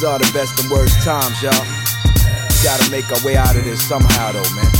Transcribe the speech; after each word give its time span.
These 0.00 0.08
are 0.08 0.18
the 0.18 0.32
best 0.32 0.58
and 0.58 0.70
worst 0.70 1.04
times, 1.04 1.42
y'all. 1.42 1.52
Gotta 2.64 2.90
make 2.90 3.04
our 3.12 3.20
way 3.22 3.36
out 3.36 3.54
of 3.54 3.64
this 3.64 3.86
somehow, 3.86 4.32
though, 4.32 4.48
man. 4.56 4.72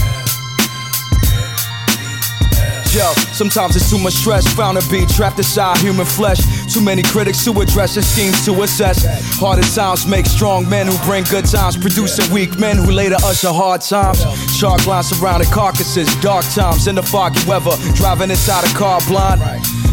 Yo, 2.88 3.12
sometimes 3.36 3.76
it's 3.76 3.90
too 3.90 3.98
much 3.98 4.14
stress. 4.14 4.48
Found 4.54 4.80
to 4.80 4.90
be 4.90 5.04
trapped 5.04 5.36
inside 5.36 5.76
human 5.76 6.06
flesh. 6.06 6.40
Too 6.72 6.80
many 6.80 7.02
critics 7.02 7.44
to 7.44 7.52
address 7.60 7.96
and 7.96 8.04
schemes 8.06 8.46
to 8.46 8.62
assess. 8.62 9.04
Harder 9.38 9.60
times 9.60 10.06
make 10.06 10.24
strong 10.24 10.66
men 10.66 10.86
who 10.86 10.96
bring 11.04 11.24
good 11.24 11.44
times, 11.44 11.76
producing 11.76 12.32
weak 12.32 12.58
men 12.58 12.78
who 12.78 12.90
later 12.90 13.16
usher 13.22 13.52
hard 13.52 13.82
times. 13.82 14.24
Chalk 14.58 14.86
lines 14.86 15.10
surrounding 15.10 15.50
carcasses, 15.50 16.08
dark 16.22 16.46
times 16.46 16.86
in 16.86 16.94
the 16.94 17.02
foggy 17.02 17.46
weather, 17.46 17.76
driving 17.92 18.30
inside 18.30 18.64
a 18.64 18.72
car 18.72 19.02
blind. 19.06 19.42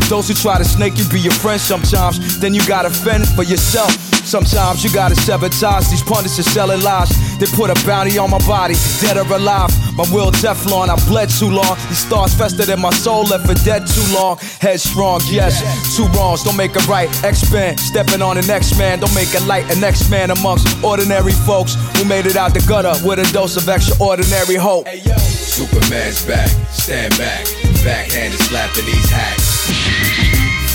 Those 0.07 0.29
who 0.29 0.35
try 0.35 0.57
to 0.57 0.63
snake 0.63 0.97
you 0.97 1.03
be 1.09 1.19
your 1.19 1.33
friend 1.33 1.59
sometimes, 1.59 2.39
then 2.39 2.53
you 2.53 2.65
gotta 2.65 2.89
fend 2.89 3.27
for 3.27 3.43
yourself. 3.43 4.16
Sometimes 4.27 4.83
you 4.83 4.91
gotta 4.91 5.15
sabotage. 5.15 5.87
These 5.87 6.03
pundits 6.03 6.37
are 6.37 6.43
selling 6.43 6.81
lies. 6.81 7.07
They 7.39 7.45
put 7.45 7.69
a 7.69 7.85
bounty 7.87 8.17
on 8.17 8.29
my 8.29 8.39
body, 8.39 8.75
dead 8.99 9.15
or 9.15 9.23
alive. 9.33 9.71
My 9.95 10.03
will 10.11 10.31
Teflon, 10.31 10.89
I 10.89 10.95
bled 11.07 11.29
too 11.29 11.49
long. 11.49 11.77
These 11.87 12.03
thoughts 12.05 12.33
festered 12.33 12.67
in 12.67 12.81
my 12.81 12.89
soul, 12.89 13.23
left 13.23 13.47
for 13.47 13.53
dead 13.63 13.87
too 13.87 14.03
long. 14.13 14.37
Headstrong, 14.59 15.21
yes. 15.31 15.63
Two 15.95 16.07
wrongs 16.07 16.43
don't 16.43 16.57
make 16.57 16.75
a 16.75 16.83
right. 16.91 17.07
Expand, 17.23 17.79
stepping 17.79 18.21
on 18.21 18.35
the 18.35 18.45
next 18.47 18.77
man. 18.77 18.99
Don't 18.99 19.15
make 19.15 19.33
it 19.33 19.45
light. 19.47 19.63
An 19.71 19.81
X-Man 19.81 20.31
amongst 20.31 20.67
ordinary 20.83 21.31
folks 21.31 21.75
who 21.95 22.03
made 22.03 22.25
it 22.25 22.35
out 22.35 22.53
the 22.53 22.59
gutter 22.67 22.93
with 23.07 23.19
a 23.19 23.31
dose 23.31 23.55
of 23.55 23.69
extraordinary 23.69 24.55
hope. 24.55 24.89
Superman's 24.89 26.25
back, 26.25 26.49
stand 26.69 27.17
back, 27.17 27.45
backhanded 27.81 28.41
slapping 28.41 28.85
these 28.85 29.09
hacks. 29.09 30.26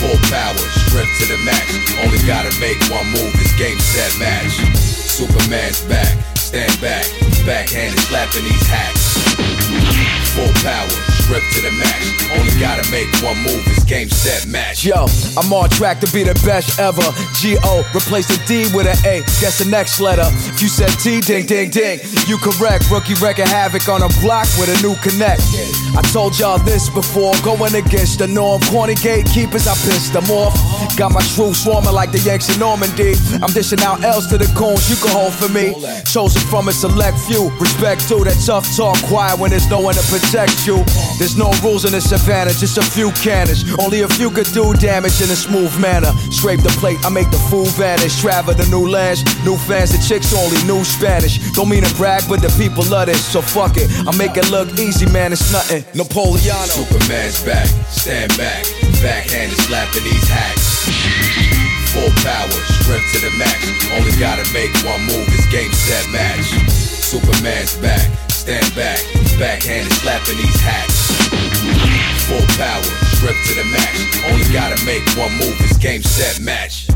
Full 0.03 0.19
power, 0.35 0.59
stripped 0.83 1.15
to 1.23 1.27
the 1.31 1.39
max. 1.47 1.79
Only 2.03 2.19
gotta 2.27 2.51
make 2.59 2.83
one 2.91 3.07
move, 3.15 3.33
this 3.39 3.55
game 3.55 3.79
set 3.79 4.11
match. 4.19 4.51
Superman's 4.75 5.81
back, 5.83 6.19
stand 6.35 6.75
back, 6.81 7.07
backhanded 7.47 8.01
slapping 8.11 8.43
these 8.43 8.67
hacks. 8.67 9.15
Full 10.35 10.51
power, 10.67 10.91
stripped 11.33 11.55
to 11.55 11.61
the 11.63 11.73
max. 11.73 12.13
Only 12.33 12.53
gotta 12.61 12.85
make 12.91 13.09
one 13.23 13.37
move, 13.45 13.65
this 13.65 13.85
game 13.85 14.09
set 14.09 14.47
match. 14.49 14.85
Yo, 14.85 15.07
I'm 15.37 15.53
on 15.53 15.69
track 15.71 16.01
to 16.01 16.11
be 16.13 16.23
the 16.23 16.35
best 16.45 16.79
ever. 16.79 17.05
G 17.41 17.57
O, 17.65 17.85
replace 17.95 18.27
the 18.29 18.41
D 18.47 18.69
with 18.77 18.87
an 18.87 18.97
A. 19.05 19.21
Guess 19.41 19.59
the 19.59 19.69
next 19.71 20.01
letter. 20.01 20.25
If 20.49 20.61
you 20.61 20.69
said 20.69 20.93
T, 21.01 21.21
ding, 21.21 21.47
ding, 21.47 21.71
ding. 21.71 22.01
You 22.27 22.37
correct. 22.39 22.91
Rookie 22.91 23.15
wrecking 23.21 23.47
havoc 23.47 23.89
on 23.89 24.03
a 24.03 24.09
block 24.21 24.49
with 24.61 24.69
a 24.69 24.77
new 24.81 24.97
connect. 25.01 25.43
I 25.97 26.01
told 26.13 26.39
y'all 26.39 26.59
this 26.59 26.89
before, 26.89 27.33
going 27.45 27.75
against 27.75 28.21
the 28.21 28.29
norm. 28.29 28.61
Corny 28.73 28.95
gatekeepers, 28.95 29.67
I 29.67 29.77
pissed 29.85 30.13
them 30.13 30.29
off. 30.31 30.57
Got 30.97 31.13
my 31.13 31.21
troops 31.37 31.65
swarming 31.65 31.93
like 31.93 32.13
the 32.13 32.21
Yanks 32.21 32.49
in 32.49 32.59
Normandy. 32.59 33.13
I'm 33.45 33.53
dishing 33.53 33.81
out 33.81 34.03
L's 34.05 34.27
to 34.29 34.39
the 34.39 34.49
coons 34.57 34.89
you 34.89 34.97
can 34.97 35.13
hold 35.13 35.33
for 35.33 35.49
me. 35.53 35.77
Chosen 36.05 36.41
from 36.49 36.69
a 36.69 36.73
select 36.73 37.19
few. 37.29 37.53
Respect 37.61 38.09
to 38.09 38.25
that 38.25 38.41
tough 38.45 38.65
talk, 38.77 38.97
quiet 39.05 39.39
when 39.39 39.51
there's 39.51 39.69
no 39.69 39.81
one 39.81 39.95
to 39.95 40.05
protect 40.09 40.67
you. 40.67 40.81
There's 41.23 41.39
no 41.39 41.55
rules 41.63 41.85
in 41.85 41.93
this 41.93 42.11
advantage, 42.11 42.59
just 42.59 42.79
a 42.79 42.83
few 42.83 43.13
cannons. 43.23 43.63
Only 43.79 44.03
a 44.03 44.09
few 44.09 44.29
could 44.29 44.51
do 44.51 44.75
damage 44.75 45.23
in 45.23 45.31
a 45.31 45.39
smooth 45.39 45.71
manner. 45.79 46.11
Scrape 46.35 46.59
the 46.67 46.75
plate, 46.83 46.99
I 47.07 47.11
make 47.11 47.31
the 47.31 47.39
fool 47.47 47.67
vanish. 47.79 48.21
Travel 48.21 48.55
to 48.59 48.67
new 48.71 48.91
lands, 48.91 49.23
new 49.47 49.55
fans, 49.55 49.95
the 49.95 50.03
chicks 50.03 50.35
only 50.35 50.59
knew 50.67 50.83
Spanish. 50.83 51.39
Don't 51.55 51.69
mean 51.69 51.85
to 51.85 51.95
brag, 51.95 52.27
but 52.29 52.43
the 52.43 52.51
people 52.59 52.83
love 52.91 53.07
this, 53.07 53.23
so 53.23 53.41
fuck 53.41 53.77
it. 53.77 53.87
I 54.03 54.11
make 54.19 54.37
it 54.37 54.51
look 54.51 54.67
easy, 54.81 55.07
man, 55.15 55.31
it's 55.31 55.53
nothing. 55.53 55.87
Napoleano. 55.95 56.75
Superman's 56.75 57.39
back, 57.47 57.71
stand 57.87 58.37
back, 58.37 58.67
Backhand 58.99 59.55
is 59.55 59.63
slapping 59.71 60.03
these 60.03 60.27
hacks. 60.27 60.91
Full 61.95 62.11
power, 62.27 62.51
stripped 62.83 63.07
to 63.15 63.19
the 63.23 63.31
max. 63.39 63.63
Only 63.95 64.11
gotta 64.19 64.43
make 64.51 64.75
one 64.83 65.07
move, 65.07 65.31
this 65.31 65.47
game 65.55 65.71
set 65.71 66.03
match. 66.11 66.51
Superman's 66.67 67.79
back, 67.79 68.11
stand 68.27 68.75
back, 68.75 68.99
Backhand 69.39 69.87
is 69.87 69.97
slapping 70.03 70.37
these 70.37 70.61
hacks. 70.67 71.02
Full 72.29 72.47
power, 72.57 72.83
stripped 73.17 73.45
to 73.49 73.55
the 73.55 73.65
max. 73.65 74.25
Only 74.31 74.45
gotta 74.53 74.83
make 74.87 75.03
one 75.17 75.33
move, 75.39 75.57
it's 75.61 75.77
game, 75.77 76.03
set, 76.03 76.41
match. 76.41 76.87